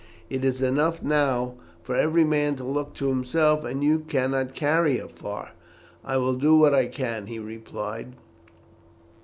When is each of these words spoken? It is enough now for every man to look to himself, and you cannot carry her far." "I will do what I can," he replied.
It 0.31 0.43
is 0.43 0.63
enough 0.63 1.03
now 1.03 1.57
for 1.83 1.95
every 1.95 2.23
man 2.23 2.55
to 2.55 2.63
look 2.63 2.95
to 2.95 3.09
himself, 3.09 3.63
and 3.63 3.83
you 3.83 3.99
cannot 3.99 4.55
carry 4.55 4.97
her 4.97 5.07
far." 5.07 5.51
"I 6.03 6.17
will 6.17 6.33
do 6.33 6.55
what 6.57 6.73
I 6.73 6.87
can," 6.87 7.27
he 7.27 7.37
replied. 7.37 8.15